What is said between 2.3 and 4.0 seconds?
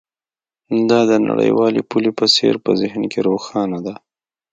څیر په ذهن کې روښانه ده